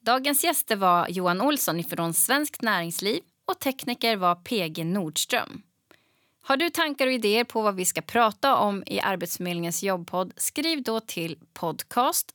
Dagens 0.00 0.44
gäster 0.44 0.76
var 0.76 1.08
Johan 1.08 1.40
Olsson 1.40 1.84
från 1.84 2.14
Svenskt 2.14 2.62
Näringsliv 2.62 3.20
och 3.46 3.58
tekniker 3.58 4.16
var 4.16 4.34
PG 4.34 4.86
Nordström. 4.86 5.62
Har 6.42 6.56
du 6.56 6.70
tankar 6.70 7.06
och 7.06 7.12
idéer 7.12 7.44
på 7.44 7.62
vad 7.62 7.74
vi 7.74 7.84
ska 7.84 8.00
prata 8.00 8.56
om 8.56 8.82
i 8.86 9.00
Arbetsförmedlingens 9.00 9.82
jobbpodd 9.82 10.32
skriv 10.36 10.82
då 10.82 11.00
till 11.00 11.38
podcast 11.52 12.32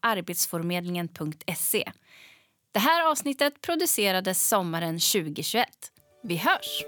arbetsförmedlingen.se. 0.00 1.92
Det 2.72 2.78
här 2.78 3.10
avsnittet 3.10 3.60
producerades 3.60 4.48
sommaren 4.48 4.94
2021. 4.94 5.68
Vi 6.22 6.36
hörs! 6.36 6.82